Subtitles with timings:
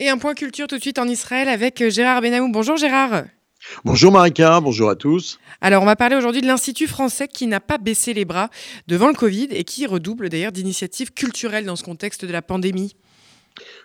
[0.00, 2.52] Et un point culture tout de suite en Israël avec euh, Gérard Benamou.
[2.52, 3.24] Bonjour Gérard.
[3.84, 5.40] Bonjour Marika, bonjour à tous.
[5.60, 8.48] Alors on va parler aujourd'hui de l'Institut français qui n'a pas baissé les bras
[8.86, 12.94] devant le Covid et qui redouble d'ailleurs d'initiatives culturelles dans ce contexte de la pandémie.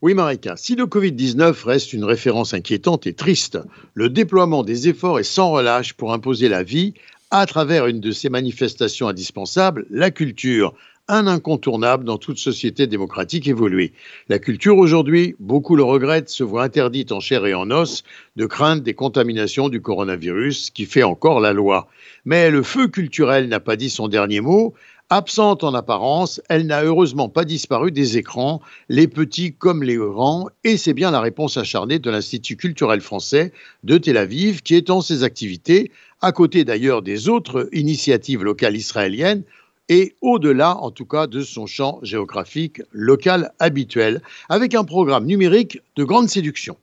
[0.00, 3.58] Oui Marika, si le Covid-19 reste une référence inquiétante et triste,
[3.92, 6.94] le déploiement des efforts est sans relâche pour imposer la vie
[7.30, 10.72] à travers une de ces manifestations indispensables, la culture,
[11.08, 13.92] un incontournable dans toute société démocratique évoluée.
[14.28, 18.04] La culture aujourd'hui, beaucoup le regrettent, se voit interdite en chair et en os
[18.36, 21.88] de crainte des contaminations du coronavirus qui fait encore la loi.
[22.26, 24.74] Mais le feu culturel n'a pas dit son dernier mot.
[25.10, 30.50] Absente en apparence, elle n'a heureusement pas disparu des écrans, les petits comme les grands,
[30.64, 35.00] et c'est bien la réponse acharnée de l'Institut culturel français de Tel Aviv qui étend
[35.00, 39.44] ses activités, à côté d'ailleurs des autres initiatives locales israéliennes,
[39.88, 45.80] et au-delà, en tout cas, de son champ géographique local habituel, avec un programme numérique
[45.96, 46.76] de grande séduction.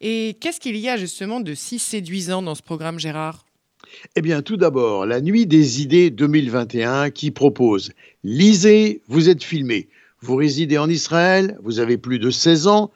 [0.00, 3.46] Et qu'est-ce qu'il y a justement de si séduisant dans ce programme, Gérard?
[4.16, 7.92] Eh bien, tout d'abord, la Nuit des idées 2021 qui propose
[8.24, 9.88] Lisez, vous êtes filmé.
[10.20, 12.92] Vous résidez en Israël, vous avez plus de 16 ans,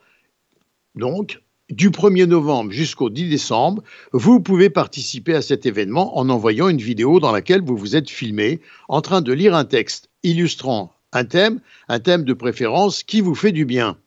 [0.95, 6.69] donc du 1er novembre jusqu'au 10 décembre, vous pouvez participer à cet événement en envoyant
[6.69, 10.93] une vidéo dans laquelle vous vous êtes filmé en train de lire un texte illustrant
[11.13, 13.97] un thème, un thème de préférence qui vous fait du bien.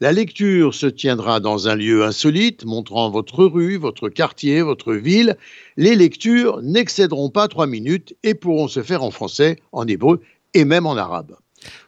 [0.00, 5.36] La lecture se tiendra dans un lieu insolite, montrant votre rue, votre quartier, votre ville.
[5.76, 10.20] Les lectures n'excéderont pas trois minutes et pourront se faire en français, en hébreu
[10.54, 11.36] et même en arabe.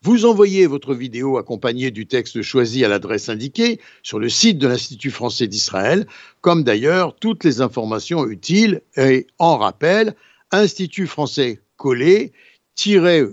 [0.02, 4.68] Vous envoyez votre vidéo accompagnée du texte choisi à l'adresse indiquée sur le site de
[4.68, 6.06] l'Institut français d'Israël,
[6.40, 10.14] comme d'ailleurs toutes les informations utiles et en rappel,
[10.52, 12.32] Institut français collé,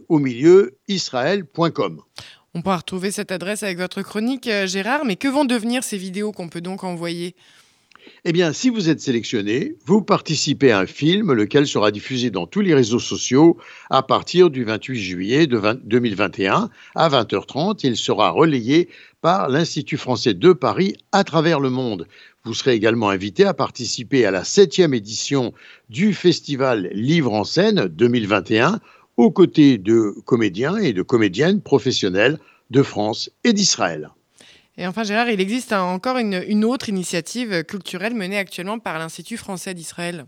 [0.09, 2.01] au milieu, israël.com.
[2.53, 5.97] On pourra retrouver cette adresse avec votre chronique, euh, Gérard, mais que vont devenir ces
[5.97, 7.35] vidéos qu'on peut donc envoyer?
[8.25, 12.47] Eh bien, si vous êtes sélectionné, vous participez à un film, lequel sera diffusé dans
[12.47, 13.57] tous les réseaux sociaux
[13.89, 17.79] à partir du 28 juillet de 2021 à 20h30.
[17.83, 18.89] Il sera relayé
[19.21, 22.07] par l'Institut français de Paris à travers le monde.
[22.43, 25.53] Vous serez également invité à participer à la septième édition
[25.89, 28.79] du festival Livre en scène 2021
[29.17, 32.39] aux côtés de comédiens et de comédiennes professionnels
[32.69, 34.11] de France et d'Israël.
[34.79, 39.73] Et enfin, Gérard, il existe encore une, autre initiative culturelle menée actuellement par l'Institut français
[39.73, 40.25] d'Israël.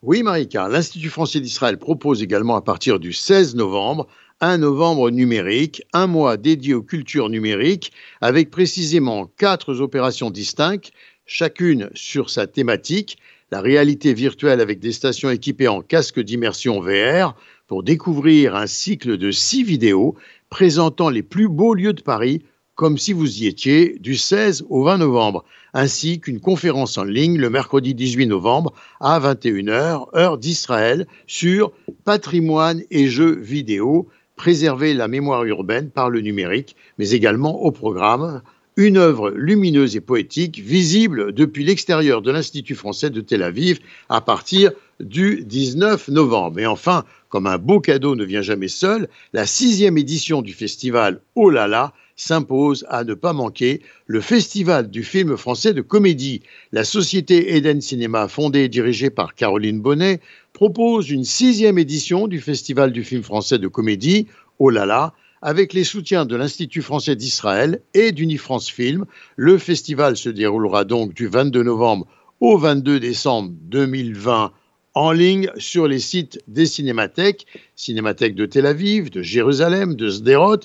[0.00, 4.06] Oui, Marika, l'Institut français d'Israël propose également à partir du 16 novembre
[4.40, 10.92] un novembre numérique, un mois dédié aux cultures numériques, avec précisément quatre opérations distinctes,
[11.26, 13.18] chacune sur sa thématique,
[13.50, 17.34] la réalité virtuelle avec des stations équipées en casque d'immersion VR,
[17.66, 20.14] pour découvrir un cycle de six vidéos
[20.50, 22.42] présentant les plus beaux lieux de Paris
[22.74, 27.38] comme si vous y étiez du 16 au 20 novembre, ainsi qu'une conférence en ligne
[27.38, 31.72] le mercredi 18 novembre à 21h, heure d'Israël, sur
[32.04, 38.42] patrimoine et jeux vidéo, préserver la mémoire urbaine par le numérique, mais également au programme
[38.76, 44.20] une œuvre lumineuse et poétique visible depuis l'extérieur de l'Institut français de Tel Aviv à
[44.20, 46.58] partir du 19 novembre.
[46.58, 51.20] Et enfin, comme un beau cadeau ne vient jamais seul, la sixième édition du festival
[51.36, 56.42] Oh là là s'impose à ne pas manquer le Festival du film français de comédie.
[56.72, 60.20] La société Eden Cinéma, fondée et dirigée par Caroline Bonnet,
[60.52, 65.74] propose une sixième édition du Festival du film français de comédie, Oh là là, avec
[65.74, 69.04] les soutiens de l'Institut français d'Israël et d'Unifrance Film.
[69.36, 72.06] Le festival se déroulera donc du 22 novembre
[72.40, 74.52] au 22 décembre 2020
[74.94, 80.60] en ligne sur les sites des cinémathèques, Cinémathèque de Tel Aviv, de Jérusalem, de Sderot,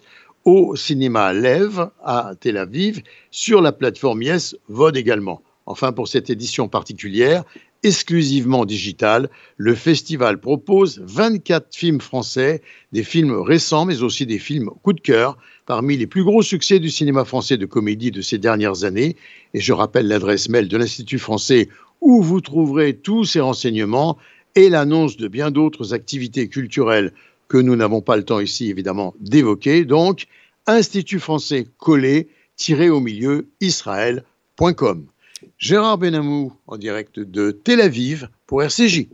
[0.49, 5.43] au cinéma Lève à Tel Aviv, sur la plateforme Yes, VOD également.
[5.67, 7.43] Enfin, pour cette édition particulière,
[7.83, 14.71] exclusivement digitale, le festival propose 24 films français, des films récents, mais aussi des films
[14.81, 18.39] coup de cœur, parmi les plus gros succès du cinéma français de comédie de ces
[18.39, 19.17] dernières années.
[19.53, 21.69] Et je rappelle l'adresse mail de l'Institut français
[22.01, 24.17] où vous trouverez tous ces renseignements
[24.55, 27.13] et l'annonce de bien d'autres activités culturelles
[27.49, 29.83] que nous n'avons pas le temps ici, évidemment, d'évoquer.
[29.83, 30.27] Donc,
[30.75, 35.07] Institut français collé, tiré au milieu, israël.com.
[35.57, 39.07] Gérard Benamou, en direct de Tel Aviv pour RCJ.